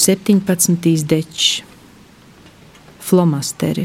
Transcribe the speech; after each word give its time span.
17. 0.00 1.04
dečs, 1.04 1.60
flomasteri. 3.04 3.82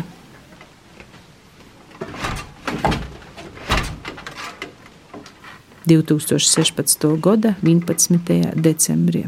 Divtūkstoš 5.84 6.48
sešpadsmito 6.54 7.12
gada 7.20 7.52
11. 7.60 8.32
decembrī. 8.56 9.26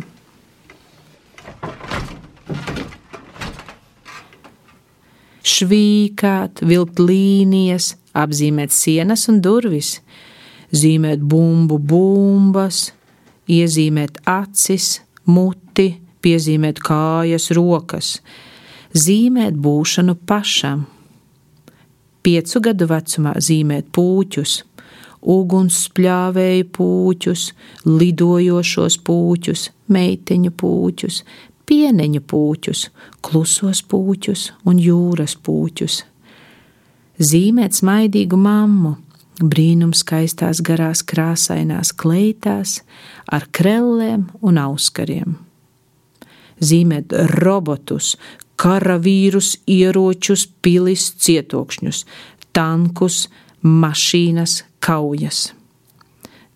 Švīkāt, 5.44 6.64
vilkt 6.64 7.04
līnijas, 7.04 7.98
apzīmēt 8.16 8.72
sienas 8.72 9.28
un 9.28 9.44
durvis, 9.44 9.98
zīmēt 10.72 11.20
bumbu 11.20 11.84
bumbas, 11.84 12.94
iezīmēt 13.52 14.24
acis, 14.24 15.02
muti, 15.28 15.92
piezīmēt 16.24 16.82
kājas, 16.84 17.50
rokas, 17.56 18.18
zīmēt 18.98 19.58
būšanu 19.62 20.18
pašam. 20.28 20.86
Piecu 22.26 22.62
gadu 22.64 22.88
vecumā 22.90 23.38
zīmēt 23.40 23.88
puķus, 23.96 24.58
ugunsspļāvēju 25.28 26.68
puķus, 26.76 27.46
lidojošos 27.88 29.00
puķus, 29.08 29.70
meiteņu 29.94 30.52
puķus, 30.60 31.22
pieneņu 31.68 32.22
puķus, 32.28 32.84
klusos 33.24 33.84
puķus 33.88 34.52
un 34.68 34.84
jūras 34.84 35.38
puķus. 35.40 36.04
Zīmēt 37.18 37.80
smaidīgu 37.80 38.38
mammu, 38.38 38.94
brīnums 39.42 40.04
skaistās 40.04 40.62
garās 40.66 41.02
krāsainās 41.08 41.96
kleitās 41.98 42.82
ar 43.32 43.50
krellēm 43.56 44.30
un 44.46 44.62
auskariem 44.62 45.47
zīmēt 46.64 47.14
robotus, 47.38 48.16
karavīrus, 48.58 49.58
ieročus, 49.70 50.48
pilis, 50.62 51.12
cietokšņus, 51.22 52.04
tankus, 52.56 53.28
mašīnas, 53.62 54.64
kaujas. 54.84 55.52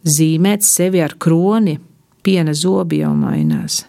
Zīmēt 0.01 0.65
sevi 0.65 1.01
ar 1.03 1.13
kroni, 1.21 1.77
piena 2.25 2.55
zobi 2.57 3.03
jau 3.03 3.13
mainās. 3.17 3.83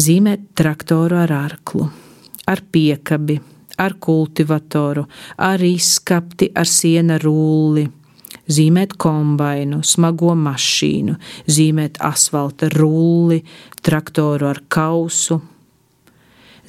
Zīmēt 0.00 0.50
traktoru 0.56 1.18
ar 1.20 1.32
arklu, 1.32 1.90
ar 2.48 2.62
piekabi, 2.72 3.36
ar 3.80 3.96
kultivatoru, 4.00 5.04
ar 5.36 5.62
izskapti, 5.64 6.50
ar 6.56 6.68
siena 6.68 7.20
rulli 7.20 7.86
zīmēt 8.50 8.94
kombainu, 9.00 9.82
smago 9.84 10.34
mašīnu, 10.38 11.16
zīmēt 11.50 12.00
asfalta 12.04 12.70
rulli, 12.74 13.42
traktoru 13.82 14.50
ar 14.52 14.62
kausu, 14.68 15.40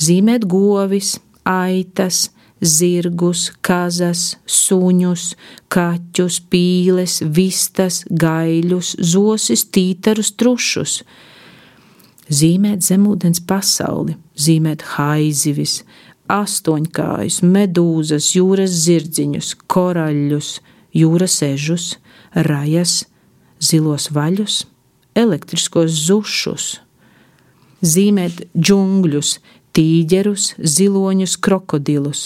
zīmēt 0.01 0.47
govis, 0.49 1.17
aitas, 1.47 2.27
zirgus, 2.61 3.51
kazas, 3.61 4.37
suņus, 4.49 5.29
kaķus, 5.73 6.39
pīles, 6.51 7.21
vistas, 7.23 8.03
gaļus, 8.09 8.95
zosis, 9.13 9.67
tītarus, 9.69 10.33
trušus. 10.37 11.01
Zīmēt 12.27 12.83
zemūdens 12.83 13.39
pasauli, 13.47 14.17
zīmēt 14.35 14.83
haizivis, 14.97 15.83
astoņkājus, 16.27 17.39
medūzas, 17.47 18.33
jūras 18.35 18.73
zirdziņus, 18.83 19.53
koraļus, 19.71 20.57
jūras 20.95 21.41
ežus, 21.45 21.97
rajas, 22.33 23.05
zilos 23.59 24.09
vaļus, 24.13 24.65
elektriskos 25.17 25.93
zušus, 26.07 26.77
zīmēt 27.81 28.47
džungļus, 28.57 29.37
tīģerus, 29.77 30.53
ziloņus, 30.57 31.37
krokodilus, 31.37 32.23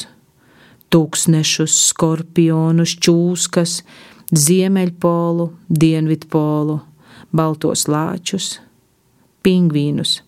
tūkstnešus, 0.91 1.75
skorpionus, 1.89 2.95
čūskas, 3.03 3.81
ziemeļpolu, 4.31 5.49
dienvidpolu, 5.67 6.79
baltos 7.35 7.87
lāčus, 7.91 8.53
pingvīnus. 9.43 10.21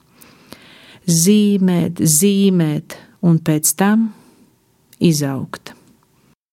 Zīmēt, 1.03 1.99
zīmēt 1.99 2.97
un 3.23 3.39
pēc 3.43 3.71
tam 3.79 4.09
izaugt. 5.03 5.62